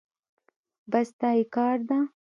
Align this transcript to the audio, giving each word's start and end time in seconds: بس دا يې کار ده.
بس 0.91 1.09
دا 1.21 1.29
يې 1.37 1.43
کار 1.55 1.77
ده. 1.89 1.99